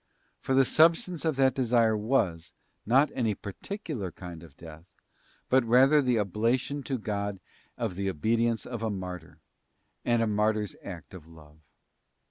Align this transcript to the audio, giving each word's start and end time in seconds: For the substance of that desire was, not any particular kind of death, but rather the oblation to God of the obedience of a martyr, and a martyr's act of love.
For 0.39 0.55
the 0.55 0.65
substance 0.65 1.25
of 1.25 1.35
that 1.35 1.53
desire 1.53 1.95
was, 1.95 2.53
not 2.87 3.11
any 3.13 3.35
particular 3.35 4.11
kind 4.11 4.41
of 4.41 4.57
death, 4.57 4.85
but 5.47 5.63
rather 5.63 6.01
the 6.01 6.17
oblation 6.17 6.81
to 6.85 6.97
God 6.97 7.39
of 7.77 7.93
the 7.93 8.09
obedience 8.09 8.65
of 8.65 8.81
a 8.81 8.89
martyr, 8.89 9.37
and 10.03 10.23
a 10.23 10.25
martyr's 10.25 10.75
act 10.83 11.13
of 11.13 11.27
love. 11.27 11.59